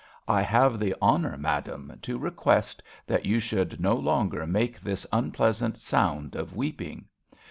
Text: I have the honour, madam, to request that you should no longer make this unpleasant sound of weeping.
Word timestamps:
I 0.27 0.41
have 0.41 0.79
the 0.79 0.95
honour, 0.99 1.37
madam, 1.37 1.99
to 2.01 2.17
request 2.17 2.81
that 3.05 3.23
you 3.27 3.39
should 3.39 3.79
no 3.79 3.93
longer 3.93 4.47
make 4.47 4.81
this 4.81 5.05
unpleasant 5.11 5.77
sound 5.77 6.35
of 6.35 6.55
weeping. 6.55 7.05